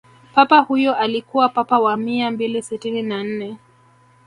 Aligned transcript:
papa 0.35 0.59
huyo 0.59 0.95
alikuwa 0.95 1.49
papa 1.49 1.79
wa 1.79 1.97
mia 1.97 2.31
mbili 2.31 2.61
sitini 2.61 3.01
na 3.01 3.23
nne 3.23 3.57